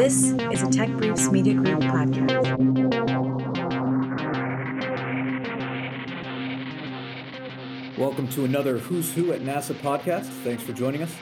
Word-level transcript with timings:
This 0.00 0.32
is 0.50 0.62
a 0.62 0.70
Tech 0.70 0.88
Briefs 0.92 1.30
Media 1.30 1.52
Group 1.52 1.80
podcast. 1.80 2.48
Welcome 7.98 8.26
to 8.28 8.46
another 8.46 8.78
Who's 8.78 9.12
Who 9.12 9.34
at 9.34 9.42
NASA 9.42 9.74
podcast. 9.74 10.24
Thanks 10.42 10.62
for 10.62 10.72
joining 10.72 11.02
us. 11.02 11.14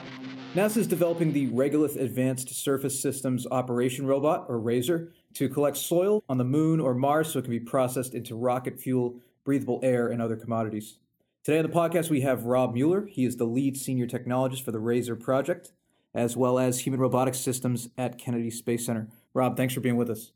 NASA 0.55 0.77
is 0.77 0.87
developing 0.87 1.33
the 1.33 1.49
Regolith 1.49 1.99
Advanced 1.99 2.55
Surface 2.55 2.97
Systems 2.97 3.45
Operation 3.51 4.07
Robot, 4.07 4.45
or 4.47 4.57
RASSOR, 4.61 5.11
to 5.33 5.49
collect 5.49 5.75
soil 5.75 6.23
on 6.29 6.37
the 6.37 6.45
moon 6.45 6.79
or 6.79 6.93
Mars 6.93 7.33
so 7.33 7.39
it 7.39 7.41
can 7.41 7.51
be 7.51 7.59
processed 7.59 8.13
into 8.13 8.33
rocket 8.37 8.79
fuel, 8.79 9.19
breathable 9.43 9.81
air, 9.83 10.07
and 10.07 10.21
other 10.21 10.37
commodities. 10.37 10.99
Today 11.43 11.57
on 11.57 11.65
the 11.65 11.69
podcast, 11.69 12.09
we 12.09 12.21
have 12.21 12.45
Rob 12.45 12.73
Mueller. 12.73 13.07
He 13.07 13.25
is 13.25 13.35
the 13.35 13.43
lead 13.43 13.75
senior 13.75 14.07
technologist 14.07 14.63
for 14.63 14.71
the 14.71 14.79
RASSOR 14.79 15.17
project 15.17 15.73
as 16.13 16.35
well 16.35 16.57
as 16.57 16.81
human 16.81 16.99
robotics 16.99 17.39
systems 17.39 17.89
at 17.97 18.17
Kennedy 18.17 18.49
Space 18.49 18.85
Center. 18.85 19.07
Rob, 19.33 19.55
thanks 19.55 19.73
for 19.73 19.79
being 19.79 19.97
with 19.97 20.09
us. 20.09 20.31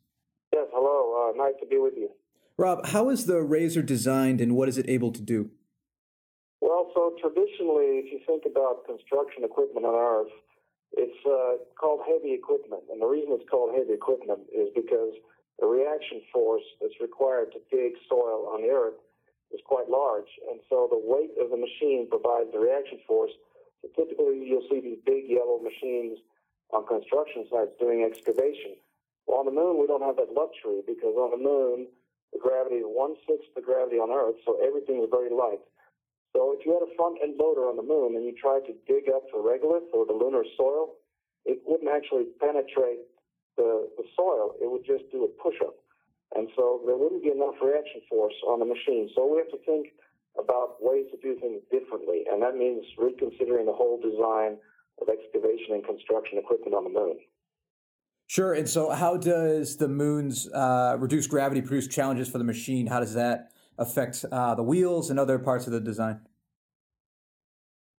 Yes, 0.53 0.67
hello. 0.71 1.31
Uh, 1.31 1.37
nice 1.37 1.55
to 1.59 1.67
be 1.67 1.77
with 1.77 1.93
you. 1.95 2.09
Rob, 2.57 2.85
how 2.87 3.09
is 3.09 3.25
the 3.25 3.41
RASSOR 3.41 3.81
designed 3.81 4.39
and 4.39 4.55
what 4.55 4.69
is 4.69 4.77
it 4.77 4.87
able 4.87 5.11
to 5.11 5.21
do? 5.21 5.49
Well, 6.61 6.91
so 6.93 7.15
traditionally, 7.19 8.05
if 8.05 8.13
you 8.13 8.19
think 8.27 8.43
about 8.45 8.85
construction 8.85 9.43
equipment 9.43 9.85
on 9.85 9.95
Earth, 9.95 10.31
it's 10.93 11.17
uh, 11.25 11.57
called 11.73 12.01
heavy 12.05 12.33
equipment. 12.33 12.83
And 12.91 13.01
the 13.01 13.09
reason 13.09 13.33
it's 13.33 13.49
called 13.49 13.73
heavy 13.73 13.93
equipment 13.93 14.45
is 14.53 14.69
because 14.75 15.17
the 15.59 15.65
reaction 15.65 16.21
force 16.31 16.63
that's 16.79 16.93
required 17.01 17.51
to 17.53 17.59
dig 17.73 17.97
soil 18.07 18.53
on 18.53 18.61
the 18.61 18.69
Earth 18.69 19.01
is 19.49 19.61
quite 19.65 19.89
large. 19.89 20.29
And 20.49 20.61
so 20.69 20.87
the 20.89 21.01
weight 21.01 21.33
of 21.41 21.49
the 21.49 21.57
machine 21.57 22.07
provides 22.09 22.53
the 22.53 22.61
reaction 22.61 22.99
force 23.07 23.33
you'll 24.41 24.65
see 24.69 24.81
these 24.81 25.01
big 25.05 25.29
yellow 25.29 25.59
machines 25.61 26.17
on 26.73 26.87
construction 26.87 27.45
sites 27.51 27.77
doing 27.79 28.01
excavation. 28.01 28.79
Well, 29.27 29.39
on 29.39 29.45
the 29.45 29.55
moon, 29.55 29.79
we 29.79 29.87
don't 29.87 30.03
have 30.03 30.17
that 30.17 30.33
luxury 30.33 30.81
because 30.85 31.15
on 31.15 31.31
the 31.31 31.41
moon, 31.41 31.87
the 32.33 32.41
gravity 32.41 32.81
is 32.81 32.87
one 32.89 33.13
sixth 33.29 33.53
the 33.53 33.61
gravity 33.61 34.01
on 34.01 34.09
Earth, 34.09 34.41
so 34.43 34.57
everything 34.65 34.99
is 35.05 35.09
very 35.13 35.29
light. 35.29 35.61
So 36.33 36.57
if 36.57 36.65
you 36.65 36.73
had 36.73 36.81
a 36.81 36.91
front 36.97 37.21
end 37.21 37.37
loader 37.37 37.69
on 37.69 37.77
the 37.77 37.85
moon 37.85 38.17
and 38.17 38.25
you 38.25 38.33
tried 38.33 38.65
to 38.65 38.73
dig 38.89 39.05
up 39.13 39.29
the 39.29 39.37
regolith 39.37 39.85
or 39.93 40.09
the 40.09 40.17
lunar 40.17 40.41
soil, 40.57 40.97
it 41.45 41.61
wouldn't 41.65 41.93
actually 41.93 42.33
penetrate 42.41 43.05
the, 43.55 43.85
the 44.01 44.03
soil. 44.17 44.57
It 44.57 44.65
would 44.65 44.83
just 44.83 45.05
do 45.13 45.29
a 45.29 45.31
push 45.37 45.61
up. 45.61 45.77
And 46.33 46.49
so 46.57 46.81
there 46.89 46.97
wouldn't 46.97 47.21
be 47.21 47.29
enough 47.29 47.61
reaction 47.61 48.01
force 48.09 48.33
on 48.49 48.57
the 48.57 48.65
machine. 48.65 49.13
So 49.13 49.29
we 49.29 49.37
have 49.37 49.53
to 49.53 49.61
think 49.61 49.93
about 50.37 50.77
ways 50.81 51.05
to 51.11 51.17
do 51.21 51.39
things 51.39 51.61
differently, 51.71 52.23
and 52.31 52.41
that 52.41 52.55
means 52.55 52.83
reconsidering 52.97 53.65
the 53.65 53.73
whole 53.73 53.99
design 54.01 54.57
of 55.01 55.07
excavation 55.09 55.75
and 55.75 55.85
construction 55.85 56.37
equipment 56.37 56.73
on 56.73 56.83
the 56.83 56.89
moon. 56.89 57.17
Sure. 58.27 58.53
And 58.53 58.67
so, 58.67 58.89
how 58.89 59.17
does 59.17 59.77
the 59.77 59.87
moon's 59.87 60.49
uh, 60.49 60.95
reduced 60.99 61.29
gravity 61.29 61.61
produce 61.61 61.87
challenges 61.87 62.29
for 62.29 62.37
the 62.37 62.43
machine? 62.43 62.87
How 62.87 62.99
does 62.99 63.13
that 63.13 63.51
affect 63.77 64.25
uh, 64.31 64.55
the 64.55 64.63
wheels 64.63 65.09
and 65.09 65.19
other 65.19 65.37
parts 65.37 65.67
of 65.67 65.73
the 65.73 65.79
design? 65.79 66.21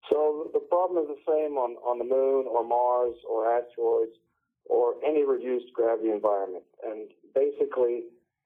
So, 0.09 0.50
the 0.54 0.59
problem 0.59 1.04
is 1.04 1.09
the 1.09 1.31
same 1.31 1.58
on, 1.58 1.76
on 1.86 2.00
the 2.00 2.06
moon 2.06 2.45
or 2.50 2.64
Mars 2.66 3.16
or 3.30 3.52
asteroids 3.52 4.17
or 4.66 4.95
any 5.06 5.23
reduced 5.23 5.73
gravity 5.73 6.09
environment. 6.09 6.64
And 6.84 7.09
basically, 7.36 8.06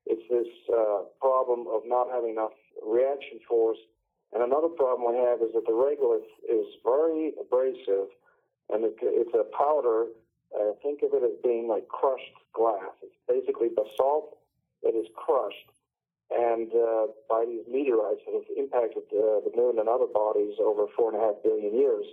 it's 0.09 0.27
this 0.29 0.47
uh, 0.71 1.03
problem 1.19 1.67
of 1.67 1.81
not 1.85 2.07
having 2.11 2.31
enough 2.31 2.55
reaction 2.85 3.39
force. 3.47 3.77
And 4.33 4.43
another 4.43 4.67
problem 4.67 5.07
we 5.07 5.19
have 5.23 5.41
is 5.41 5.53
that 5.55 5.65
the 5.65 5.71
regolith 5.71 6.27
is 6.47 6.65
very 6.83 7.33
abrasive, 7.39 8.11
and 8.69 8.83
it, 8.83 8.95
it's 9.01 9.33
a 9.33 9.45
powder. 9.55 10.07
Uh, 10.51 10.75
think 10.83 11.01
of 11.03 11.11
it 11.13 11.23
as 11.23 11.35
being 11.43 11.67
like 11.67 11.87
crushed 11.87 12.35
glass. 12.53 12.91
It's 13.03 13.15
basically 13.27 13.69
basalt 13.69 14.37
that 14.83 14.95
is 14.95 15.07
crushed, 15.15 15.71
and 16.31 16.71
uh, 16.75 17.07
by 17.29 17.45
these 17.47 17.63
meteorites 17.71 18.21
that 18.27 18.35
have 18.35 18.49
impacted 18.55 19.03
uh, 19.11 19.43
the 19.47 19.51
moon 19.55 19.79
and 19.79 19.87
other 19.87 20.07
bodies 20.07 20.55
over 20.59 20.87
four 20.95 21.11
and 21.11 21.19
a 21.19 21.23
half 21.23 21.35
billion 21.43 21.73
years. 21.75 22.05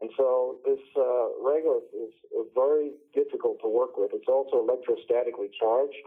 And 0.00 0.10
so 0.16 0.56
this 0.66 0.80
uh, 0.96 1.36
regolith 1.40 1.86
is 1.94 2.12
very 2.56 2.90
difficult 3.14 3.60
to 3.62 3.68
work 3.68 3.96
with. 3.96 4.10
It's 4.12 4.28
also 4.28 4.58
electrostatically 4.66 5.52
charged, 5.54 6.02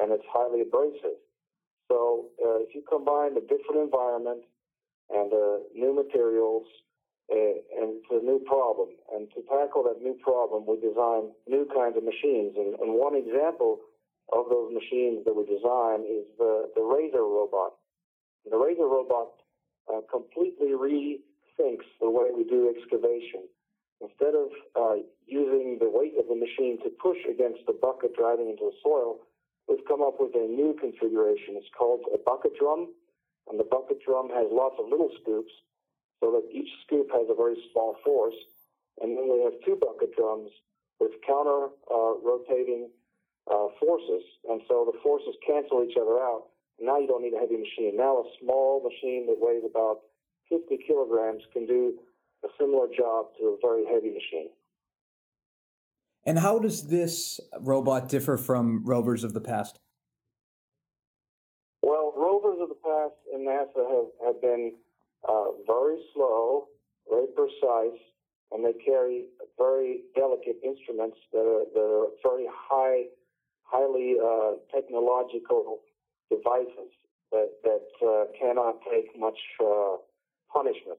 and 0.00 0.12
it's 0.12 0.24
highly 0.32 0.62
abrasive. 0.62 1.18
So 1.88 2.28
uh, 2.40 2.64
if 2.64 2.74
you 2.74 2.82
combine 2.88 3.36
a 3.36 3.40
different 3.40 3.82
environment 3.84 4.42
and 5.10 5.30
the 5.30 5.66
new 5.74 5.92
materials, 5.94 6.64
uh, 7.30 7.56
and 7.80 8.00
it's 8.00 8.10
a 8.10 8.24
new 8.24 8.40
problem. 8.46 8.88
And 9.12 9.28
to 9.36 9.42
tackle 9.48 9.84
that 9.84 10.02
new 10.02 10.16
problem, 10.22 10.64
we 10.66 10.80
design 10.80 11.32
new 11.46 11.68
kinds 11.68 11.96
of 11.96 12.04
machines. 12.04 12.56
And, 12.56 12.74
and 12.80 12.96
one 12.96 13.14
example 13.14 13.80
of 14.32 14.48
those 14.48 14.72
machines 14.72 15.24
that 15.24 15.34
we 15.36 15.44
design 15.44 16.04
is 16.08 16.24
the, 16.38 16.72
the 16.76 16.82
RASSOR 16.82 17.22
robot. 17.22 17.76
The 18.48 18.56
RASSOR 18.56 18.88
robot 18.88 19.32
uh, 19.92 20.00
completely 20.10 20.72
rethinks 20.72 21.86
the 22.00 22.10
way 22.10 22.32
we 22.34 22.44
do 22.44 22.72
excavation. 22.72 23.48
Instead 24.00 24.34
of 24.34 24.48
uh, 24.74 24.98
using 25.26 25.78
the 25.78 25.88
weight 25.88 26.18
of 26.18 26.26
the 26.26 26.34
machine 26.34 26.78
to 26.82 26.90
push 27.00 27.18
against 27.28 27.60
the 27.66 27.72
bucket 27.72 28.16
driving 28.16 28.50
into 28.50 28.72
the 28.72 28.76
soil, 28.82 29.20
we've 29.68 29.84
come 29.86 30.02
up 30.02 30.16
with 30.18 30.34
a 30.34 30.46
new 30.46 30.76
configuration. 30.78 31.56
It's 31.56 31.70
called 31.76 32.04
a 32.14 32.18
bucket 32.18 32.52
drum, 32.58 32.92
and 33.50 33.58
the 33.58 33.64
bucket 33.64 33.98
drum 34.04 34.28
has 34.30 34.46
lots 34.50 34.76
of 34.78 34.88
little 34.88 35.10
scoops 35.22 35.52
so 36.20 36.30
that 36.30 36.46
each 36.54 36.70
scoop 36.86 37.10
has 37.12 37.26
a 37.28 37.34
very 37.34 37.56
small 37.72 37.96
force. 38.04 38.38
And 39.00 39.16
then 39.16 39.26
we 39.26 39.42
have 39.42 39.54
two 39.64 39.74
bucket 39.74 40.14
drums 40.14 40.50
with 41.00 41.10
counter 41.26 41.74
uh, 41.90 42.14
rotating 42.22 42.90
uh, 43.50 43.74
forces. 43.80 44.22
And 44.48 44.62
so 44.68 44.86
the 44.86 44.96
forces 45.02 45.34
cancel 45.44 45.82
each 45.82 45.96
other 45.98 46.22
out. 46.22 46.46
Now 46.80 46.98
you 46.98 47.06
don't 47.06 47.22
need 47.22 47.34
a 47.34 47.40
heavy 47.40 47.58
machine. 47.58 47.96
Now 47.96 48.22
a 48.22 48.26
small 48.40 48.82
machine 48.82 49.26
that 49.26 49.36
weighs 49.38 49.62
about 49.66 50.06
50 50.48 50.78
kilograms 50.86 51.42
can 51.52 51.66
do 51.66 51.98
a 52.44 52.48
similar 52.58 52.86
job 52.86 53.34
to 53.38 53.54
a 53.54 53.56
very 53.62 53.84
heavy 53.86 54.10
machine. 54.10 54.50
And 56.24 56.38
how 56.38 56.58
does 56.58 56.86
this 56.86 57.40
robot 57.60 58.08
differ 58.08 58.36
from 58.36 58.84
rovers 58.84 59.24
of 59.24 59.34
the 59.34 59.40
past? 59.40 59.78
Well, 61.82 62.12
rovers 62.16 62.58
of 62.60 62.68
the 62.68 62.76
past 62.76 63.14
in 63.34 63.40
NASA 63.40 63.82
have, 63.90 64.34
have 64.34 64.40
been 64.40 64.74
uh, 65.28 65.50
very 65.66 65.98
slow, 66.14 66.68
very 67.10 67.26
precise, 67.34 67.98
and 68.52 68.64
they 68.64 68.72
carry 68.84 69.26
very 69.58 70.02
delicate 70.14 70.56
instruments 70.64 71.16
that 71.32 71.40
are, 71.40 71.64
that 71.74 71.80
are 71.80 72.06
very 72.22 72.46
high, 72.48 73.04
highly 73.64 74.14
uh, 74.22 74.52
technological 74.72 75.80
devices 76.30 76.92
that, 77.32 77.50
that 77.64 78.06
uh, 78.06 78.24
cannot 78.38 78.76
take 78.88 79.18
much 79.18 79.38
uh, 79.60 79.96
punishment. 80.52 80.98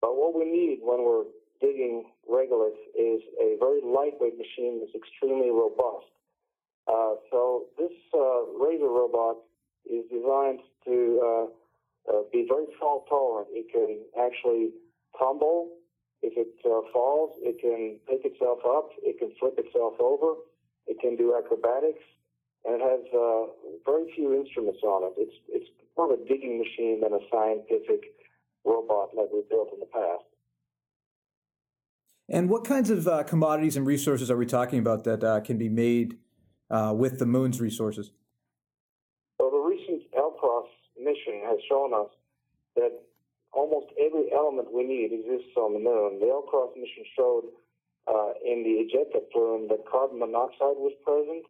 But 0.00 0.16
what 0.16 0.34
we 0.34 0.50
need 0.50 0.80
when 0.82 1.04
we're 1.04 1.24
digging 1.60 2.10
regolith 2.38 2.78
is 2.94 3.20
a 3.42 3.58
very 3.58 3.80
lightweight 3.82 4.38
machine 4.38 4.78
that's 4.78 4.94
extremely 4.94 5.50
robust. 5.50 6.06
Uh, 6.86 7.18
so 7.30 7.66
this 7.76 7.92
uh, 8.14 8.46
RASSOR 8.56 8.88
robot 8.88 9.36
is 9.84 10.04
designed 10.10 10.60
to 10.86 11.20
uh, 11.20 11.46
uh 12.08 12.22
be 12.32 12.46
very 12.48 12.66
fault 12.80 13.04
tolerant. 13.08 13.48
It 13.50 13.66
can 13.74 14.00
actually 14.16 14.70
tumble. 15.18 15.74
If 16.22 16.34
it 16.36 16.54
uh, 16.64 16.80
falls, 16.92 17.36
it 17.42 17.60
can 17.60 18.00
pick 18.08 18.24
itself 18.24 18.60
up. 18.64 18.90
It 19.02 19.18
can 19.18 19.30
flip 19.38 19.58
itself 19.58 19.94
over. 20.00 20.34
It 20.88 20.98
can 21.00 21.16
do 21.16 21.36
acrobatics, 21.36 22.02
and 22.64 22.80
it 22.80 22.82
has 22.82 23.04
uh, 23.12 23.52
very 23.84 24.10
few 24.16 24.32
instruments 24.32 24.80
on 24.82 25.04
it. 25.04 25.12
It's 25.20 25.36
it's 25.52 25.70
more 25.96 26.10
of 26.10 26.18
a 26.18 26.24
digging 26.24 26.56
machine 26.56 27.04
than 27.04 27.12
a 27.12 27.20
scientific 27.30 28.16
robot 28.64 29.12
like 29.14 29.28
we've 29.32 29.48
built 29.48 29.68
in 29.76 29.80
the 29.80 29.92
past. 29.92 30.07
And 32.28 32.50
what 32.50 32.64
kinds 32.64 32.90
of 32.90 33.08
uh, 33.08 33.22
commodities 33.22 33.76
and 33.76 33.86
resources 33.86 34.30
are 34.30 34.36
we 34.36 34.44
talking 34.44 34.78
about 34.78 35.04
that 35.04 35.24
uh, 35.24 35.40
can 35.40 35.56
be 35.56 35.70
made 35.70 36.18
uh, 36.70 36.92
with 36.94 37.18
the 37.18 37.24
moon's 37.24 37.58
resources? 37.60 38.12
Well, 39.38 39.50
the 39.50 39.56
recent 39.56 40.02
LCROSS 40.12 40.68
mission 41.00 41.40
has 41.48 41.56
shown 41.70 41.94
us 41.94 42.12
that 42.76 42.92
almost 43.52 43.86
every 43.98 44.28
element 44.32 44.68
we 44.72 44.84
need 44.84 45.12
exists 45.12 45.56
on 45.56 45.72
the 45.72 45.80
moon. 45.80 46.20
The 46.20 46.26
LCROSS 46.26 46.76
mission 46.76 47.04
showed 47.16 47.44
uh, 48.06 48.36
in 48.44 48.60
the 48.60 48.84
ejecta 48.84 49.24
plume 49.32 49.68
that 49.68 49.88
carbon 49.90 50.18
monoxide 50.18 50.76
was 50.76 50.92
present 51.04 51.44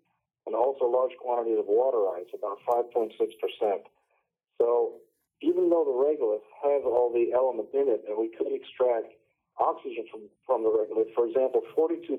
and 0.46 0.54
also 0.54 0.86
large 0.86 1.12
quantities 1.19 1.58
of 1.58 1.66
water 1.66 2.06
ice, 2.14 2.30
about 2.32 2.58
5.6%. 2.70 3.10
So 4.58 5.02
even 5.42 5.70
though 5.70 5.84
the 5.84 5.94
regolith 5.94 6.46
has 6.62 6.82
all 6.86 7.10
the 7.12 7.34
elements 7.34 7.70
in 7.75 7.90
it 7.90 8.04
and 8.06 8.16
we 8.16 8.30
could 8.30 8.54
extract 8.54 9.19
oxygen 9.60 10.05
from, 10.10 10.22
from 10.46 10.62
the 10.62 10.70
regolith. 10.70 11.12
For 11.14 11.26
example, 11.26 11.62
42% 11.76 12.19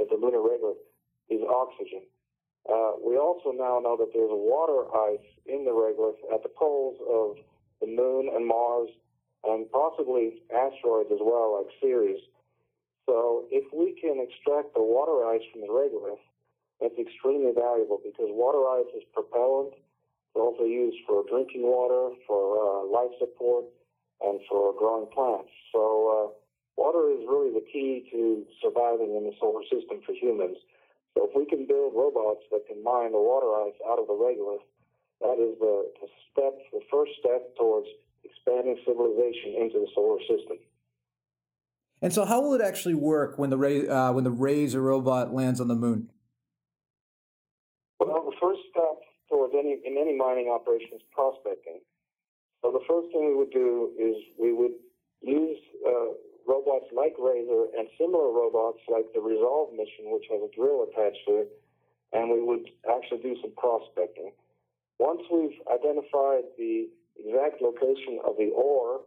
of 0.00 0.08
the 0.08 0.18
lunar 0.18 0.38
regolith 0.38 0.82
is 1.28 1.40
oxygen. 1.48 2.02
Uh, 2.66 2.98
we 3.04 3.16
also 3.16 3.52
now 3.54 3.78
know 3.78 3.96
that 3.98 4.10
there's 4.14 4.30
water 4.30 4.90
ice 5.14 5.26
in 5.46 5.64
the 5.64 5.70
regolith 5.70 6.18
at 6.34 6.42
the 6.42 6.50
poles 6.50 6.98
of 7.06 7.36
the 7.80 7.86
moon 7.86 8.30
and 8.34 8.46
Mars 8.46 8.88
and 9.44 9.70
possibly 9.70 10.42
asteroids 10.50 11.10
as 11.12 11.22
well, 11.22 11.62
like 11.62 11.70
Ceres. 11.80 12.18
So 13.06 13.46
if 13.50 13.62
we 13.72 13.94
can 14.00 14.18
extract 14.18 14.74
the 14.74 14.82
water 14.82 15.26
ice 15.30 15.42
from 15.52 15.62
the 15.62 15.70
regolith 15.70 16.22
that's 16.80 16.98
extremely 16.98 17.52
valuable 17.56 18.00
because 18.04 18.28
water 18.28 18.60
ice 18.68 18.90
is 18.96 19.02
propellant. 19.12 19.72
It's 19.72 20.36
also 20.36 20.64
used 20.64 20.98
for 21.06 21.24
drinking 21.28 21.62
water, 21.62 22.14
for 22.26 22.60
uh, 22.60 22.92
life 22.92 23.12
support, 23.18 23.64
and 24.20 24.40
for 24.48 24.74
growing 24.76 25.08
plants. 25.12 25.48
So 25.72 25.82
uh, 26.12 26.26
water 26.76 27.10
is 27.10 27.24
really 27.28 27.52
the 27.52 27.64
key 27.72 28.08
to 28.12 28.44
surviving 28.62 29.16
in 29.16 29.24
the 29.24 29.32
solar 29.40 29.62
system 29.64 30.00
for 30.04 30.12
humans. 30.12 30.56
So 31.16 31.28
if 31.28 31.32
we 31.34 31.46
can 31.46 31.66
build 31.66 31.96
robots 31.96 32.44
that 32.52 32.66
can 32.68 32.82
mine 32.84 33.12
the 33.12 33.20
water 33.20 33.48
ice 33.64 33.76
out 33.88 33.98
of 33.98 34.06
the 34.06 34.12
regolith, 34.12 34.64
that 35.20 35.40
is 35.40 35.56
the, 35.58 35.88
the 36.00 36.08
step, 36.30 36.52
the 36.72 36.84
first 36.92 37.12
step 37.18 37.56
towards 37.56 37.88
expanding 38.22 38.76
civilization 38.84 39.56
into 39.56 39.80
the 39.80 39.88
solar 39.94 40.20
system. 40.20 40.58
And 42.02 42.12
so, 42.12 42.26
how 42.26 42.42
will 42.42 42.52
it 42.52 42.60
actually 42.60 42.94
work 42.94 43.38
when 43.38 43.48
the 43.48 43.56
uh, 43.56 44.12
when 44.12 44.24
the 44.24 44.30
RASSOR 44.30 44.82
robot 44.82 45.32
lands 45.32 45.62
on 45.62 45.68
the 45.68 45.74
moon? 45.74 46.10
Well, 47.98 48.28
the 48.28 48.36
first 48.38 48.60
step 48.70 49.00
towards 49.30 49.54
any 49.58 49.80
in 49.84 49.96
any 49.96 50.14
mining 50.14 50.50
operation 50.52 50.90
is 50.94 51.00
prospecting. 51.10 51.80
So 52.62 52.70
the 52.72 52.84
first 52.88 53.08
thing 53.12 53.28
we 53.28 53.36
would 53.36 53.52
do 53.52 53.92
is 53.98 54.16
we 54.38 54.52
would 54.52 54.72
use 55.22 55.58
uh, 55.86 56.12
robots 56.46 56.86
like 56.94 57.14
RASSOR 57.18 57.74
and 57.76 57.88
similar 57.98 58.30
robots 58.30 58.78
like 58.88 59.06
the 59.14 59.20
Resolve 59.20 59.72
mission, 59.72 60.14
which 60.14 60.24
has 60.30 60.40
a 60.42 60.50
drill 60.54 60.86
attached 60.86 61.22
to 61.26 61.46
it, 61.46 61.50
and 62.12 62.30
we 62.30 62.42
would 62.42 62.70
actually 62.88 63.22
do 63.22 63.36
some 63.42 63.52
prospecting. 63.56 64.32
Once 64.98 65.22
we've 65.30 65.58
identified 65.68 66.46
the 66.56 66.88
exact 67.18 67.60
location 67.60 68.18
of 68.24 68.36
the 68.38 68.50
ore, 68.54 69.00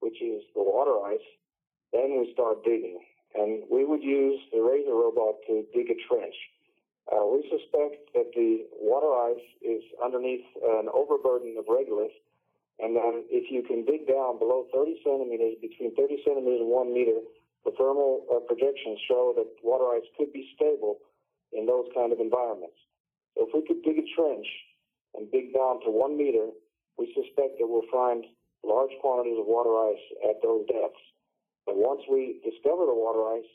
which 0.00 0.20
is 0.20 0.42
the 0.54 0.62
water 0.62 1.00
ice, 1.06 1.28
then 1.92 2.20
we 2.20 2.30
start 2.32 2.64
digging. 2.64 3.00
And 3.34 3.64
we 3.70 3.84
would 3.84 4.02
use 4.02 4.40
the 4.52 4.60
RASSOR 4.60 4.92
robot 4.92 5.40
to 5.48 5.64
dig 5.72 5.88
a 5.90 5.96
trench. 6.06 6.36
Uh, 7.10 7.26
we 7.26 7.42
suspect 7.50 8.12
that 8.14 8.30
the 8.36 8.64
water 8.78 9.10
ice 9.32 9.44
is 9.62 9.82
underneath 10.04 10.44
an 10.62 10.88
overburden 10.92 11.56
of 11.58 11.64
regolith, 11.66 12.14
and 12.82 12.98
then 12.98 13.22
if 13.30 13.46
you 13.46 13.62
can 13.62 13.86
dig 13.86 14.10
down 14.10 14.42
below 14.42 14.66
30 14.74 14.98
centimeters, 15.06 15.54
between 15.62 15.94
30 15.94 16.18
centimeters 16.26 16.66
and 16.66 16.68
1 16.68 16.90
meter, 16.90 17.22
the 17.62 17.70
thermal 17.78 18.26
uh, 18.26 18.42
projections 18.50 18.98
show 19.06 19.30
that 19.38 19.46
water 19.62 19.94
ice 19.94 20.06
could 20.18 20.34
be 20.34 20.50
stable 20.58 20.98
in 21.54 21.62
those 21.62 21.86
kind 21.94 22.10
of 22.10 22.18
environments. 22.18 22.74
So 23.38 23.46
if 23.46 23.54
we 23.54 23.62
could 23.62 23.86
dig 23.86 24.02
a 24.02 24.06
trench 24.18 24.50
and 25.14 25.30
dig 25.30 25.54
down 25.54 25.78
to 25.86 25.94
1 25.94 26.18
meter, 26.18 26.50
we 26.98 27.06
suspect 27.14 27.62
that 27.62 27.70
we'll 27.70 27.86
find 27.86 28.26
large 28.66 28.90
quantities 28.98 29.38
of 29.38 29.46
water 29.46 29.78
ice 29.94 30.04
at 30.26 30.42
those 30.42 30.66
depths. 30.66 31.06
And 31.70 31.78
once 31.78 32.02
we 32.10 32.42
discover 32.42 32.82
the 32.82 32.98
water 32.98 33.38
ice, 33.38 33.50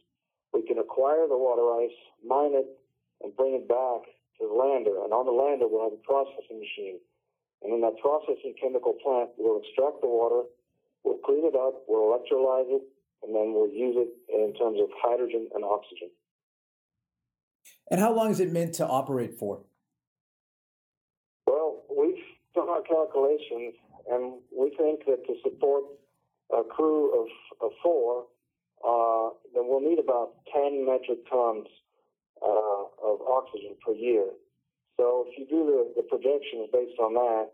we 0.56 0.64
can 0.64 0.80
acquire 0.80 1.28
the 1.28 1.36
water 1.36 1.68
ice, 1.84 1.98
mine 2.24 2.56
it, 2.56 2.68
and 3.20 3.36
bring 3.36 3.60
it 3.60 3.68
back 3.68 4.08
to 4.40 4.48
the 4.48 4.56
lander. 4.56 5.04
And 5.04 5.12
on 5.12 5.28
the 5.28 5.36
lander, 5.36 5.68
we'll 5.68 5.84
have 5.84 6.00
a 6.00 6.08
processing 6.08 6.64
machine. 6.64 7.04
And 7.64 7.74
in 7.74 7.82
that 7.82 7.98
processing 8.02 8.54
chemical 8.62 8.94
plant, 9.04 9.32
we'll 9.38 9.60
extract 9.60 10.02
the 10.02 10.08
water, 10.08 10.48
we'll 11.04 11.18
clean 11.26 11.46
it 11.46 11.56
up, 11.56 11.84
we'll 11.88 12.14
electrolyze 12.14 12.70
it, 12.70 12.84
and 13.24 13.36
then 13.36 13.54
we'll 13.54 13.70
use 13.70 13.96
it 13.98 14.10
in 14.30 14.54
terms 14.54 14.80
of 14.80 14.90
hydrogen 15.02 15.50
and 15.56 15.64
oxygen. 15.64 16.10
And 17.90 18.00
how 18.00 18.14
long 18.14 18.32
is 18.32 18.40
it 18.40 18.52
meant 18.52 18.74
to 18.76 18.88
operate 18.88 19.34
for? 19.34 19.62
Well, 21.48 21.84
we've 21.90 22.24
done 22.54 22.70
our 22.70 22.82
calculations, 22.82 23.74
and 24.12 24.34
we 24.56 24.70
think 24.78 25.06
that 25.08 25.26
to 25.26 25.34
support 25.44 25.84
a 26.54 26.64
crew 26.64 27.22
of, 27.22 27.28
of 27.62 27.72
four, 27.82 28.26
uh, 28.88 29.30
then 29.54 29.64
we'll 29.68 29.82
need 29.82 30.00
about 30.00 30.34
10 30.54 30.86
metric 30.86 31.20
tons 31.30 31.68
uh, 32.42 32.84
of 33.04 33.22
oxygen 33.22 33.76
per 33.86 33.94
year. 33.94 34.28
So 34.98 35.26
if 35.30 35.38
you 35.38 35.46
do 35.46 35.62
the, 35.70 36.02
the 36.02 36.06
projections 36.10 36.70
based 36.74 36.98
on 37.00 37.14
that, 37.14 37.54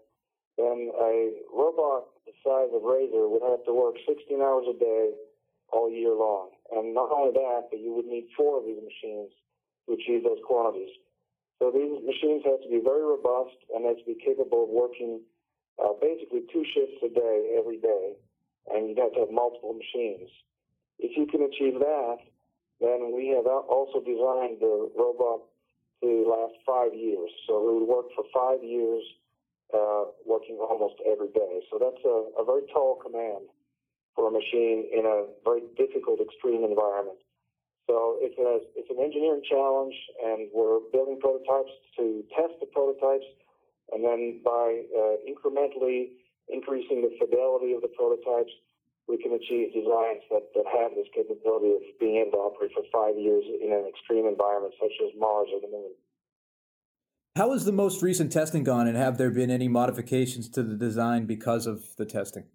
then 0.57 0.91
a 0.95 1.43
robot 1.51 2.13
the 2.25 2.31
size 2.39 2.71
of 2.71 2.83
RASSOR 2.83 3.27
would 3.27 3.43
have 3.43 3.65
to 3.67 3.73
work 3.73 3.95
16 4.07 4.39
hours 4.39 4.65
a 4.69 4.77
day 4.79 5.11
all 5.71 5.91
year 5.91 6.15
long. 6.15 6.55
And 6.71 6.93
not 6.93 7.11
only 7.11 7.33
that, 7.33 7.67
but 7.69 7.79
you 7.79 7.91
would 7.93 8.05
need 8.05 8.31
four 8.37 8.59
of 8.59 8.65
these 8.65 8.79
machines 8.79 9.31
to 9.85 9.99
achieve 9.99 10.23
those 10.23 10.39
quantities. 10.47 10.93
So 11.59 11.71
these 11.71 11.91
machines 12.05 12.43
have 12.45 12.61
to 12.63 12.69
be 12.69 12.79
very 12.79 13.03
robust 13.03 13.59
and 13.73 13.83
they 13.83 13.89
have 13.91 13.99
to 13.99 14.07
be 14.07 14.19
capable 14.23 14.63
of 14.63 14.69
working 14.69 15.21
uh, 15.81 15.97
basically 15.99 16.47
two 16.53 16.63
shifts 16.71 17.01
a 17.03 17.09
day 17.09 17.55
every 17.57 17.79
day 17.79 18.15
and 18.71 18.87
you'd 18.87 18.99
have 18.99 19.13
to 19.13 19.27
have 19.27 19.31
multiple 19.31 19.73
machines. 19.73 20.29
If 20.99 21.17
you 21.17 21.27
can 21.27 21.43
achieve 21.43 21.79
that, 21.79 22.17
then 22.79 23.11
we 23.15 23.33
have 23.35 23.47
also 23.47 23.99
designed 23.99 24.61
the 24.61 24.91
robot 24.95 25.49
to 26.03 26.27
last 26.27 26.59
five 26.67 26.91
years. 26.93 27.31
So 27.47 27.63
it 27.63 27.73
would 27.79 27.87
work 27.87 28.11
for 28.11 28.27
five 28.35 28.59
years, 28.59 29.01
uh, 29.71 30.11
working 30.27 30.59
almost 30.59 30.99
every 31.07 31.31
day. 31.31 31.63
So 31.71 31.79
that's 31.79 32.03
a, 32.03 32.17
a 32.35 32.43
very 32.43 32.67
tall 32.75 32.99
command 32.99 33.47
for 34.13 34.27
a 34.27 34.31
machine 34.31 34.91
in 34.91 35.07
a 35.07 35.31
very 35.47 35.63
difficult, 35.79 36.19
extreme 36.19 36.63
environment. 36.67 37.17
So 37.87 38.19
it's, 38.19 38.37
a, 38.39 38.63
it's 38.75 38.91
an 38.91 38.99
engineering 38.99 39.43
challenge, 39.47 39.95
and 40.23 40.47
we're 40.53 40.79
building 40.91 41.19
prototypes 41.19 41.71
to 41.97 42.23
test 42.35 42.55
the 42.59 42.67
prototypes, 42.67 43.27
and 43.91 44.03
then 44.03 44.39
by 44.43 44.83
uh, 44.95 45.15
incrementally 45.27 46.15
increasing 46.47 47.01
the 47.01 47.11
fidelity 47.19 47.73
of 47.73 47.81
the 47.81 47.91
prototypes, 47.91 48.51
we 49.07 49.17
can 49.17 49.33
achieve 49.33 49.73
designs 49.73 50.23
that, 50.31 50.47
that 50.55 50.65
have 50.71 50.95
this 50.95 51.07
capability 51.13 51.75
of 51.75 51.81
being 51.99 52.23
able 52.23 52.31
to 52.31 52.37
operate 52.37 52.71
for 52.71 52.83
five 52.91 53.19
years 53.19 53.43
in 53.47 53.71
an 53.71 53.85
extreme 53.87 54.25
environment 54.25 54.73
such 54.79 54.93
as 55.03 55.11
Mars 55.19 55.47
or 55.53 55.59
the 55.59 55.67
Moon. 55.67 55.91
How 57.35 57.51
has 57.51 57.65
the 57.65 57.73
most 57.73 58.01
recent 58.01 58.31
testing 58.31 58.63
gone, 58.63 58.87
and 58.87 58.95
have 58.95 59.17
there 59.17 59.31
been 59.31 59.49
any 59.49 59.67
modifications 59.67 60.47
to 60.49 60.63
the 60.63 60.75
design 60.75 61.25
because 61.25 61.65
of 61.65 61.95
the 61.97 62.05
testing? 62.05 62.45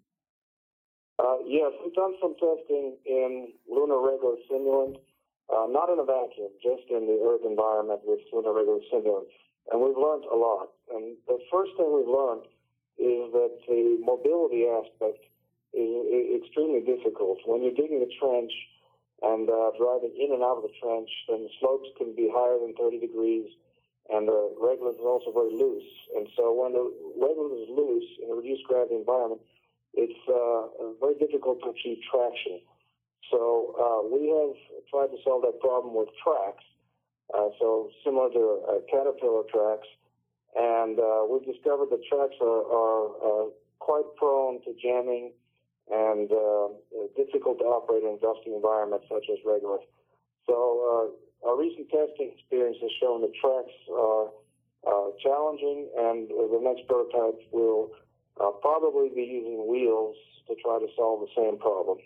Uh, 1.19 1.43
yes, 1.45 1.71
we've 1.83 1.93
done 1.93 2.15
some 2.21 2.33
testing 2.39 2.95
in 3.05 3.51
lunar 3.69 3.99
regolith 3.99 4.39
simulant, 4.49 4.95
uh, 5.51 5.67
not 5.67 5.91
in 5.91 5.99
a 5.99 6.05
vacuum, 6.05 6.47
just 6.63 6.87
in 6.89 7.05
the 7.05 7.19
Earth 7.27 7.43
environment 7.45 7.99
with 8.05 8.19
lunar 8.31 8.55
regolith 8.55 8.87
simulant. 8.87 9.27
And 9.71 9.81
we've 9.81 9.97
learned 9.99 10.23
a 10.31 10.35
lot. 10.35 10.71
And 10.95 11.17
the 11.27 11.37
first 11.51 11.71
thing 11.77 11.91
we've 11.93 12.07
learned 12.07 12.47
is 12.97 13.31
that 13.35 13.59
the 13.67 13.99
mobility 14.01 14.65
aspect 14.65 15.27
is, 15.73 16.41
extremely 16.41 16.81
difficult. 16.81 17.39
When 17.45 17.61
you're 17.61 17.75
digging 17.75 18.01
a 18.01 18.11
trench 18.17 18.51
and 19.21 19.49
uh, 19.49 19.75
driving 19.77 20.15
in 20.15 20.33
and 20.33 20.43
out 20.43 20.57
of 20.57 20.63
the 20.63 20.73
trench, 20.81 21.09
then 21.27 21.43
the 21.43 21.53
slopes 21.59 21.89
can 21.97 22.15
be 22.15 22.31
higher 22.31 22.57
than 22.59 22.73
30 22.73 22.99
degrees, 22.99 23.51
and 24.09 24.27
the 24.27 24.55
regolith 24.57 24.97
is 24.97 25.05
also 25.05 25.31
very 25.31 25.53
loose. 25.53 25.91
And 26.15 26.27
so 26.35 26.55
when 26.55 26.73
the 26.73 26.85
regolith 27.19 27.63
is 27.63 27.69
loose 27.69 28.09
in 28.23 28.31
a 28.31 28.35
reduced 28.35 28.63
gravity 28.65 28.95
environment, 28.95 29.41
it's 29.93 30.21
uh, 30.29 30.95
very 31.01 31.15
difficult 31.19 31.61
to 31.61 31.69
achieve 31.69 31.99
traction. 32.09 32.61
So 33.29 33.75
uh, 33.77 34.01
we 34.07 34.31
have 34.31 34.55
tried 34.89 35.13
to 35.13 35.21
solve 35.23 35.43
that 35.43 35.59
problem 35.59 35.93
with 35.93 36.09
tracks. 36.23 36.63
Uh, 37.29 37.49
so 37.59 37.89
similar 38.03 38.29
to 38.31 38.61
uh, 38.65 38.73
caterpillar 38.89 39.43
tracks, 39.53 39.85
and 40.55 40.97
uh, 40.97 41.21
we've 41.29 41.45
discovered 41.45 41.89
that 41.91 42.01
tracks 42.09 42.33
are, 42.41 42.65
are 42.65 43.49
quite 43.77 44.05
prone 44.17 44.61
to 44.63 44.73
jamming 44.81 45.31
and 45.89 46.31
uh, 46.31 46.67
difficult 47.17 47.59
to 47.59 47.65
operate 47.65 48.03
in 48.03 48.17
dusty 48.21 48.53
environments 48.53 49.05
such 49.09 49.25
as 49.31 49.37
regolith. 49.45 49.85
So 50.45 50.55
uh, 50.55 51.49
our 51.49 51.57
recent 51.57 51.89
testing 51.89 52.31
experience 52.37 52.77
has 52.81 52.91
shown 53.01 53.21
that 53.21 53.33
tracks 53.41 53.73
are 53.91 54.29
uh, 54.87 55.09
challenging, 55.21 55.89
and 55.97 56.29
the 56.29 56.59
next 56.61 56.87
prototype 56.87 57.41
will 57.51 57.91
uh, 58.39 58.51
probably 58.61 59.09
be 59.13 59.23
using 59.23 59.67
wheels 59.67 60.15
to 60.47 60.55
try 60.63 60.79
to 60.79 60.87
solve 60.95 61.21
the 61.21 61.31
same 61.35 61.57
problem. 61.59 61.97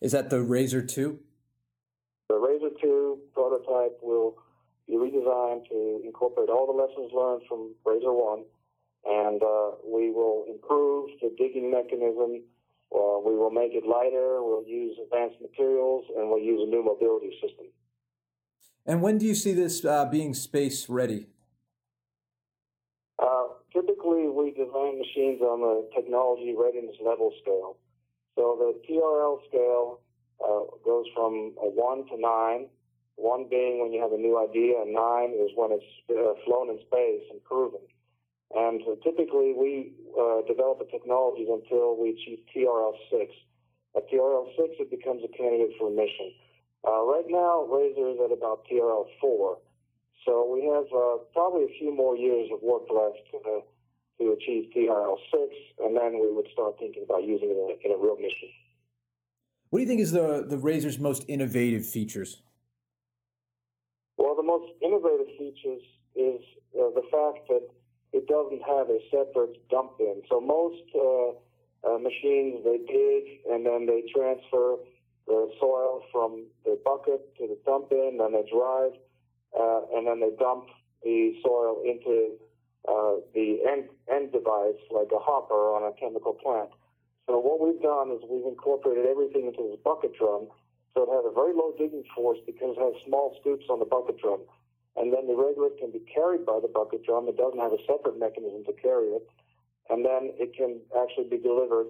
Is 0.00 0.12
that 0.12 0.30
the 0.30 0.40
RASSOR 0.40 0.82
2? 0.82 1.18
The 2.28 2.36
RASSOR 2.36 2.70
2 2.80 3.18
prototype 3.34 3.98
will 4.02 4.36
be 4.86 4.94
redesigned 4.94 5.68
to 5.68 6.00
incorporate 6.04 6.48
all 6.48 6.66
the 6.66 6.72
lessons 6.72 7.12
learned 7.12 7.42
from 7.48 7.74
RASSOR 7.84 8.12
1, 8.12 8.44
and 9.06 9.42
uh, 9.42 9.70
we 9.84 10.10
will 10.10 10.44
improve 10.48 11.10
the 11.20 11.34
digging 11.38 11.70
mechanism. 11.70 12.42
Uh, 12.94 13.18
we 13.24 13.36
will 13.36 13.50
make 13.50 13.72
it 13.74 13.84
lighter. 13.86 14.42
We'll 14.42 14.66
use 14.66 14.96
advanced 15.02 15.36
materials, 15.40 16.04
and 16.16 16.28
we'll 16.28 16.42
use 16.42 16.60
a 16.62 16.70
new 16.70 16.84
mobility 16.84 17.32
system. 17.42 17.66
And 18.86 19.02
when 19.02 19.18
do 19.18 19.26
you 19.26 19.34
see 19.34 19.52
this 19.52 19.84
uh, 19.84 20.04
being 20.04 20.32
space 20.34 20.88
ready? 20.88 21.26
Uh, 23.18 23.48
typically, 23.72 24.28
we 24.28 24.52
design 24.52 24.98
machines 24.98 25.40
on 25.40 25.60
the 25.60 25.88
technology 25.94 26.54
readiness 26.56 26.96
level 27.04 27.32
scale. 27.42 27.76
So 28.36 28.56
the 28.58 28.78
TRL 28.86 29.38
scale 29.48 30.00
uh, 30.44 30.76
goes 30.84 31.06
from 31.14 31.54
a 31.60 31.68
1 31.68 32.06
to 32.08 32.20
9, 32.20 32.68
one 33.16 33.46
being 33.48 33.80
when 33.80 33.92
you 33.92 34.00
have 34.02 34.12
a 34.12 34.18
new 34.18 34.38
idea, 34.38 34.82
and 34.82 34.92
nine 34.92 35.32
is 35.32 35.50
when 35.56 35.72
it's 35.72 35.84
uh, 36.10 36.36
flown 36.44 36.68
in 36.70 36.78
space 36.86 37.24
and 37.30 37.42
proven. 37.44 37.80
And 38.54 38.80
uh, 38.82 38.94
typically, 39.02 39.54
we 39.56 39.92
uh, 40.14 40.46
develop 40.46 40.78
the 40.78 40.86
technologies 40.90 41.48
until 41.50 41.96
we 41.96 42.10
achieve 42.10 42.38
TRL 42.54 42.92
6. 43.10 43.32
At 43.96 44.10
TRL 44.10 44.46
6, 44.56 44.86
it 44.86 44.90
becomes 44.90 45.22
a 45.24 45.36
candidate 45.36 45.74
for 45.78 45.88
a 45.88 45.94
mission. 45.94 46.30
Uh, 46.86 47.02
right 47.02 47.26
now, 47.26 47.66
RASSOR 47.66 48.14
is 48.14 48.18
at 48.24 48.30
about 48.30 48.64
TRL 48.70 49.06
4. 49.20 49.58
So 50.24 50.46
we 50.52 50.66
have 50.70 50.86
uh, 50.94 51.24
probably 51.32 51.64
a 51.64 51.78
few 51.78 51.94
more 51.94 52.16
years 52.16 52.48
of 52.52 52.62
work 52.62 52.82
left 52.90 53.26
uh, 53.34 53.60
to 54.18 54.32
achieve 54.32 54.70
TRL6, 54.76 55.48
and 55.84 55.96
then 55.96 56.20
we 56.20 56.32
would 56.32 56.46
start 56.52 56.78
thinking 56.78 57.04
about 57.04 57.24
using 57.24 57.50
it 57.50 57.56
in 57.56 57.90
a, 57.90 57.94
in 57.94 57.98
a 57.98 58.02
real 58.02 58.16
mission. 58.16 58.48
What 59.70 59.80
do 59.80 59.82
you 59.82 59.88
think 59.88 60.00
is 60.00 60.12
the, 60.12 60.44
the 60.48 60.58
RASSOR's 60.58 60.98
most 60.98 61.24
innovative 61.26 61.84
features? 61.86 62.42
Well, 64.16 64.36
the 64.36 64.42
most 64.42 64.72
innovative 64.82 65.26
features 65.38 65.82
is 66.14 66.40
uh, 66.74 66.90
the 66.94 67.02
fact 67.10 67.48
that 67.48 67.68
it 68.12 68.26
doesn't 68.26 68.62
have 68.62 68.88
a 68.88 68.98
separate 69.10 69.56
dump 69.68 69.98
bin. 69.98 70.22
So 70.30 70.40
most 70.40 70.82
uh, 70.94 71.36
uh, 71.86 71.98
machines, 71.98 72.64
they 72.64 72.78
dig 72.86 73.40
and 73.50 73.66
then 73.66 73.86
they 73.86 74.02
transfer 74.14 74.76
the 75.26 75.50
soil 75.58 76.02
from 76.12 76.46
the 76.64 76.78
bucket 76.84 77.34
to 77.36 77.46
the 77.48 77.58
dump 77.66 77.90
bin, 77.90 78.18
then 78.18 78.32
they 78.32 78.48
drive, 78.50 78.92
uh, 79.58 79.80
and 79.94 80.06
then 80.06 80.20
they 80.20 80.30
dump 80.38 80.66
the 81.02 81.34
soil 81.42 81.82
into 81.84 82.38
uh, 82.88 83.18
the 83.34 83.58
end, 83.66 83.88
end 84.06 84.32
device 84.32 84.78
like 84.90 85.10
a 85.12 85.18
hopper 85.18 85.74
on 85.74 85.82
a 85.82 85.92
chemical 85.98 86.34
plant. 86.34 86.70
So 87.26 87.38
what 87.42 87.58
we've 87.58 87.82
done 87.82 88.14
is 88.14 88.22
we've 88.30 88.46
incorporated 88.46 89.06
everything 89.06 89.50
into 89.50 89.66
this 89.66 89.78
bucket 89.82 90.14
drum, 90.14 90.46
so 90.94 91.02
it 91.02 91.10
has 91.10 91.26
a 91.26 91.34
very 91.34 91.52
low 91.52 91.74
digging 91.76 92.04
force 92.14 92.38
because 92.46 92.78
it 92.78 92.80
has 92.80 92.94
small 93.04 93.36
scoops 93.40 93.66
on 93.68 93.80
the 93.80 93.84
bucket 93.84 94.18
drum. 94.22 94.46
And 94.96 95.12
then 95.12 95.26
the 95.26 95.34
regolith 95.34 95.78
can 95.78 95.90
be 95.92 96.00
carried 96.12 96.46
by 96.46 96.58
the 96.60 96.68
bucket 96.68 97.04
drum. 97.04 97.28
It 97.28 97.36
doesn't 97.36 97.60
have 97.60 97.72
a 97.72 97.82
separate 97.86 98.18
mechanism 98.18 98.64
to 98.64 98.72
carry 98.80 99.08
it. 99.12 99.28
And 99.90 100.04
then 100.04 100.32
it 100.40 100.56
can 100.56 100.80
actually 100.96 101.28
be 101.28 101.38
delivered. 101.38 101.86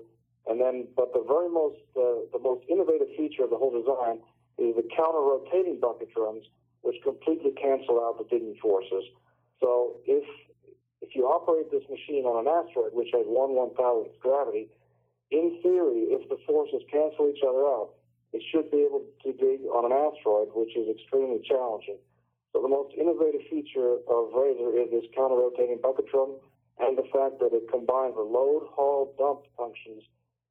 And 0.46 0.60
then, 0.60 0.88
but 0.96 1.12
the 1.12 1.24
very 1.26 1.48
most, 1.48 1.78
uh, 1.96 2.26
the 2.32 2.42
most 2.42 2.66
innovative 2.68 3.08
feature 3.16 3.44
of 3.44 3.50
the 3.50 3.56
whole 3.56 3.74
design 3.74 4.18
is 4.58 4.74
the 4.74 4.86
counter-rotating 4.94 5.80
bucket 5.80 6.12
drums, 6.14 6.44
which 6.82 6.96
completely 7.02 7.52
cancel 7.60 8.02
out 8.02 8.18
the 8.18 8.24
digging 8.24 8.56
forces. 8.60 9.04
So 9.60 9.96
if 10.06 10.24
if 11.02 11.14
you 11.14 11.26
operate 11.26 11.70
this 11.70 11.84
machine 11.88 12.24
on 12.24 12.46
an 12.46 12.48
asteroid, 12.48 12.92
which 12.92 13.08
has 13.12 13.26
one 13.26 13.54
one 13.54 13.74
thousandth 13.74 14.18
gravity, 14.18 14.68
in 15.30 15.58
theory, 15.62 16.10
if 16.10 16.28
the 16.28 16.38
forces 16.46 16.82
cancel 16.90 17.30
each 17.30 17.42
other 17.46 17.62
out, 17.66 17.90
it 18.32 18.42
should 18.50 18.70
be 18.70 18.82
able 18.82 19.02
to 19.22 19.32
dig 19.32 19.66
on 19.70 19.84
an 19.86 19.92
asteroid, 19.92 20.48
which 20.54 20.76
is 20.76 20.88
extremely 20.88 21.40
challenging. 21.46 21.98
So 22.56 22.62
the 22.62 22.68
most 22.68 22.94
innovative 22.98 23.42
feature 23.50 24.00
of 24.08 24.32
RASSOR 24.32 24.80
is 24.80 24.90
this 24.90 25.04
counter-rotating 25.14 25.78
bucket 25.82 26.06
drum 26.10 26.36
and 26.78 26.96
the 26.96 27.02
fact 27.12 27.38
that 27.40 27.52
it 27.52 27.68
combines 27.70 28.14
the 28.14 28.22
load, 28.22 28.62
haul, 28.72 29.14
dump 29.18 29.40
functions 29.58 30.02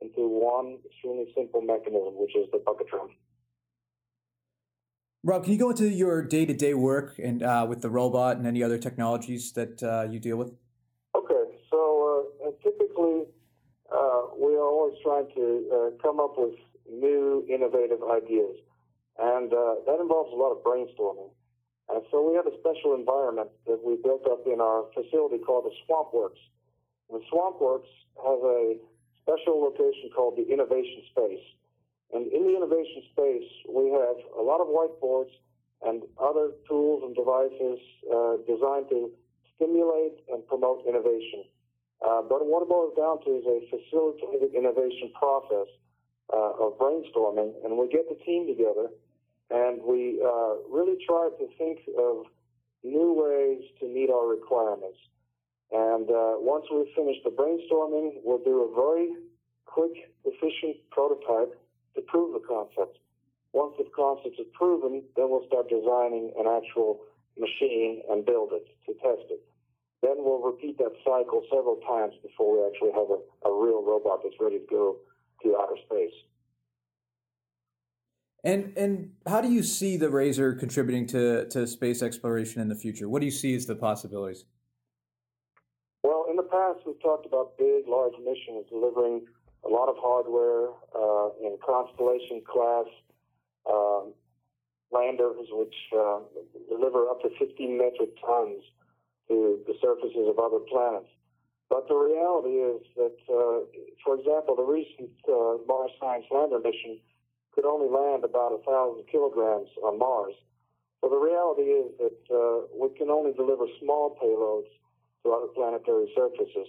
into 0.02 0.30
one 0.30 0.78
extremely 0.86 1.26
simple 1.36 1.62
mechanism, 1.62 2.14
which 2.14 2.36
is 2.36 2.46
the 2.52 2.62
bucket 2.64 2.90
drum. 2.92 3.10
Rob, 5.24 5.46
can 5.46 5.54
you 5.54 5.58
go 5.58 5.72
into 5.72 5.90
your 5.90 6.22
day-to-day 6.22 6.76
work 6.76 7.18
and 7.18 7.42
uh, 7.42 7.66
with 7.68 7.82
the 7.82 7.90
robot 7.90 8.38
and 8.38 8.46
any 8.46 8.62
other 8.62 8.78
technologies 8.78 9.54
that 9.54 9.82
uh, 9.82 10.06
you 10.08 10.20
deal 10.20 10.38
with? 10.38 10.54
Okay, 11.16 11.58
so 11.72 12.28
uh, 12.46 12.52
typically 12.62 13.24
uh, 13.92 14.22
we 14.38 14.54
are 14.54 14.68
always 14.70 14.94
trying 15.02 15.28
to 15.34 15.70
uh, 15.74 16.04
come 16.04 16.20
up 16.20 16.36
with 16.38 16.54
new, 16.88 17.44
innovative 17.50 18.04
ideas. 18.04 18.58
And 19.18 19.52
uh, 19.52 19.82
that 19.88 20.00
involves 20.00 20.32
a 20.32 20.36
lot 20.36 20.52
of 20.52 20.64
brainstorming. 20.64 21.32
And 21.90 22.02
so 22.10 22.26
we 22.28 22.36
have 22.36 22.48
a 22.48 22.56
special 22.60 22.96
environment 22.96 23.50
that 23.68 23.80
we 23.84 23.98
built 24.02 24.26
up 24.26 24.46
in 24.46 24.60
our 24.60 24.86
facility 24.94 25.38
called 25.38 25.66
the 25.66 25.76
Swamp 25.86 26.14
Works. 26.14 26.40
The 27.10 27.22
Swamp 27.30 27.62
Works 27.62 27.90
has 28.18 28.40
a 28.42 28.78
special 29.22 29.62
location 29.62 30.10
called 30.16 30.38
the 30.38 30.46
Innovation 30.50 31.06
Space. 31.12 31.46
And 32.14 32.32
in 32.32 32.46
the 32.46 32.56
innovation 32.58 33.02
space, 33.12 33.50
we 33.70 33.90
have 33.92 34.18
a 34.38 34.42
lot 34.42 34.62
of 34.62 34.68
whiteboards 34.70 35.34
and 35.86 36.02
other 36.18 36.52
tools 36.68 37.04
and 37.06 37.14
devices 37.14 37.80
uh, 38.10 38.38
designed 38.50 38.90
to 38.90 39.12
stimulate 39.56 40.22
and 40.30 40.46
promote 40.48 40.86
innovation. 40.88 41.46
Uh, 42.02 42.22
but 42.22 42.46
what 42.46 42.62
it 42.62 42.70
boils 42.70 42.94
down 42.98 43.24
to 43.26 43.30
is 43.38 43.46
a 43.46 43.60
facilitated 43.70 44.54
innovation 44.54 45.12
process 45.18 45.70
uh, 46.34 46.66
of 46.66 46.78
brainstorming, 46.78 47.54
and 47.64 47.78
we 47.78 47.88
get 47.90 48.08
the 48.10 48.18
team 48.26 48.48
together 48.48 48.90
and 49.50 49.82
we 49.84 50.22
uh, 50.24 50.56
really 50.70 50.98
try 51.06 51.30
to 51.38 51.48
think 51.58 51.80
of 51.98 52.26
new 52.84 53.14
ways 53.14 53.64
to 53.80 53.88
meet 53.88 54.10
our 54.10 54.28
requirements. 54.28 54.98
And 55.72 56.10
uh, 56.10 56.38
once 56.38 56.66
we've 56.72 56.94
finished 56.96 57.22
the 57.24 57.32
brainstorming, 57.32 58.22
we'll 58.24 58.44
do 58.44 58.70
a 58.70 58.76
very 58.76 59.10
quick, 59.66 60.14
efficient 60.24 60.78
prototype 60.92 61.58
to 61.96 62.02
prove 62.08 62.34
the 62.34 62.46
concept. 62.48 63.00
Once 63.54 63.74
the 63.78 63.86
concept 63.96 64.36
is 64.40 64.46
proven, 64.54 65.04
then 65.16 65.30
we'll 65.30 65.48
start 65.48 65.70
designing 65.70 66.32
an 66.38 66.46
actual 66.46 67.02
machine 67.38 68.02
and 68.10 68.26
build 68.26 68.52
it 68.54 68.68
to 68.86 68.94
test 69.00 69.26
it. 69.32 69.42
Then 70.02 70.18
we'll 70.20 70.42
repeat 70.42 70.78
that 70.78 70.94
cycle 71.04 71.42
several 71.50 71.80
times 71.88 72.14
before 72.22 72.56
we 72.56 72.60
actually 72.68 72.94
have 72.94 73.10
a, 73.10 73.20
a 73.48 73.52
real 73.52 73.82
robot 73.82 74.22
that's 74.24 74.36
ready 74.40 74.60
to 74.60 74.68
go 74.70 74.98
to 75.44 75.58
outer 75.58 75.80
space. 75.86 76.14
And 78.46 78.78
and 78.78 79.10
how 79.26 79.42
do 79.42 79.52
you 79.52 79.64
see 79.64 79.98
the 79.98 80.12
RASSOR 80.12 80.54
contributing 80.54 81.08
to, 81.08 81.50
to 81.50 81.66
space 81.66 82.04
exploration 82.04 82.62
in 82.62 82.70
the 82.70 82.76
future? 82.76 83.10
What 83.10 83.20
do 83.22 83.26
you 83.26 83.32
see 83.32 83.56
as 83.56 83.66
the 83.66 83.76
possibilities? 83.76 84.46
Well, 86.04 86.28
in 86.30 86.36
the 86.36 86.44
past, 86.44 86.86
we've 86.86 87.02
talked 87.02 87.26
about 87.26 87.58
big, 87.58 87.88
large 87.88 88.14
missions 88.24 88.68
delivering 88.70 89.26
a 89.66 89.68
lot 89.68 89.90
of 89.90 89.96
hardware 89.98 90.70
uh, 90.94 91.30
in 91.42 91.58
Constellation 91.66 92.44
class 92.46 92.86
um, 93.66 94.14
landers, 94.92 95.50
which 95.50 95.76
uh, 95.98 96.20
deliver 96.70 97.10
up 97.10 97.24
to 97.24 97.30
15 97.40 97.76
metric 97.76 98.14
tons 98.24 98.62
to 99.28 99.58
the 99.66 99.74
surfaces 99.82 100.30
of 100.30 100.38
other 100.38 100.62
planets. 100.70 101.10
But 101.68 101.88
the 101.88 101.96
reality 101.96 102.62
is 102.62 102.82
that, 102.96 103.18
uh, 103.26 103.66
for 104.06 104.20
example, 104.20 104.56
the 104.56 104.70
recent 104.70 105.10
uh, 105.28 105.66
Mars 105.66 105.90
Science 106.00 106.26
Lander 106.30 106.60
mission 106.60 107.02
could 107.56 107.66
only 107.66 107.88
land 107.88 108.24
about 108.28 108.52
a 108.52 108.62
thousand 108.68 109.08
kilograms 109.08 109.72
on 109.82 109.98
Mars. 109.98 110.36
So 111.02 111.10
the 111.10 111.18
reality 111.18 111.72
is 111.72 111.88
that 112.04 112.20
uh, 112.28 112.68
we 112.76 112.90
can 112.98 113.10
only 113.10 113.32
deliver 113.32 113.66
small 113.80 114.20
payloads 114.20 114.68
to 115.24 115.32
other 115.32 115.48
planetary 115.56 116.12
surfaces. 116.16 116.68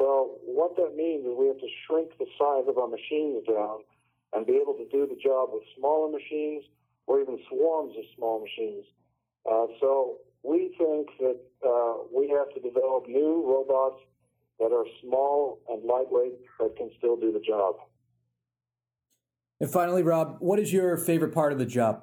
So 0.00 0.38
what 0.46 0.76
that 0.76 0.96
means 0.96 1.26
is 1.26 1.34
we 1.36 1.48
have 1.48 1.58
to 1.58 1.72
shrink 1.86 2.16
the 2.18 2.26
size 2.38 2.64
of 2.68 2.78
our 2.78 2.88
machines 2.88 3.44
down 3.46 3.82
and 4.32 4.46
be 4.46 4.54
able 4.54 4.74
to 4.74 4.88
do 4.90 5.06
the 5.06 5.18
job 5.20 5.50
with 5.52 5.62
smaller 5.76 6.10
machines 6.10 6.64
or 7.06 7.20
even 7.20 7.38
swarms 7.48 7.94
of 7.98 8.04
small 8.16 8.40
machines. 8.40 8.84
Uh, 9.44 9.66
so 9.80 10.18
we 10.42 10.74
think 10.78 11.08
that 11.18 11.40
uh, 11.66 12.02
we 12.14 12.28
have 12.28 12.52
to 12.54 12.60
develop 12.60 13.08
new 13.08 13.42
robots 13.46 14.00
that 14.58 14.72
are 14.72 14.86
small 15.02 15.60
and 15.68 15.84
lightweight 15.84 16.38
but 16.58 16.76
can 16.76 16.90
still 16.98 17.16
do 17.16 17.32
the 17.32 17.40
job. 17.40 17.76
And 19.62 19.70
finally, 19.70 20.02
Rob, 20.02 20.38
what 20.40 20.58
is 20.58 20.72
your 20.72 20.96
favorite 20.96 21.32
part 21.32 21.52
of 21.52 21.58
the 21.60 21.64
job? 21.64 22.02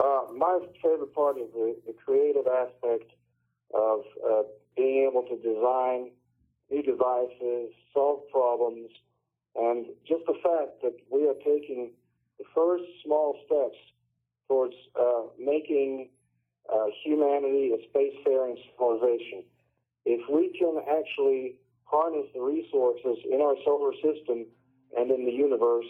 Uh, 0.00 0.22
my 0.34 0.58
favorite 0.82 1.14
part 1.14 1.36
is 1.36 1.52
the, 1.52 1.76
the 1.86 1.92
creative 1.92 2.46
aspect 2.46 3.12
of 3.74 4.00
uh, 4.26 4.42
being 4.74 5.06
able 5.06 5.22
to 5.24 5.36
design 5.36 6.12
new 6.70 6.82
devices, 6.82 7.74
solve 7.92 8.20
problems, 8.32 8.88
and 9.54 9.84
just 10.08 10.24
the 10.26 10.32
fact 10.42 10.80
that 10.82 10.96
we 11.12 11.28
are 11.28 11.36
taking 11.44 11.90
the 12.38 12.44
first 12.54 12.84
small 13.04 13.36
steps 13.44 13.76
towards 14.48 14.74
uh, 14.98 15.24
making 15.38 16.08
uh, 16.72 16.86
humanity 17.04 17.72
a 17.74 17.78
spacefaring 17.92 18.56
civilization. 18.72 19.44
If 20.06 20.26
we 20.26 20.56
can 20.58 20.80
actually 20.88 21.56
harness 21.84 22.28
the 22.32 22.40
resources 22.40 23.18
in 23.30 23.42
our 23.42 23.56
solar 23.66 23.92
system 23.92 24.46
and 24.96 25.10
in 25.10 25.24
the 25.24 25.32
universe, 25.32 25.86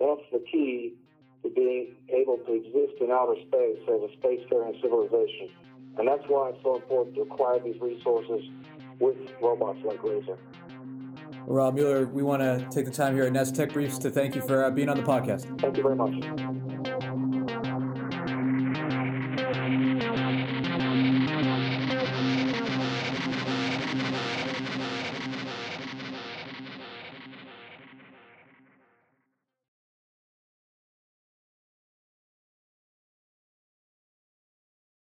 that's 0.00 0.22
the 0.32 0.44
key 0.50 0.94
to 1.42 1.50
being 1.50 1.94
able 2.08 2.38
to 2.38 2.52
exist 2.54 3.00
in 3.00 3.10
outer 3.10 3.36
space 3.46 3.78
as 3.88 4.00
a 4.02 4.10
spacefaring 4.18 4.80
civilization. 4.80 5.50
And 5.98 6.06
that's 6.06 6.22
why 6.28 6.50
it's 6.50 6.62
so 6.62 6.76
important 6.76 7.16
to 7.16 7.22
acquire 7.22 7.58
these 7.60 7.80
resources 7.80 8.42
with 9.00 9.16
robots 9.42 9.80
like 9.84 10.02
RASSOR. 10.02 10.38
Rob 11.46 11.74
Mueller, 11.74 12.06
we 12.06 12.22
want 12.22 12.42
to 12.42 12.66
take 12.70 12.84
the 12.84 12.90
time 12.90 13.14
here 13.14 13.24
at 13.24 13.32
NASA 13.32 13.54
Tech 13.54 13.72
Briefs 13.72 13.98
to 13.98 14.10
thank 14.10 14.34
you 14.34 14.42
for 14.42 14.64
uh, 14.64 14.70
being 14.70 14.88
on 14.88 14.96
the 14.96 15.02
podcast. 15.02 15.60
Thank 15.60 15.76
you 15.76 15.82
very 15.82 15.96
much. 15.96 16.67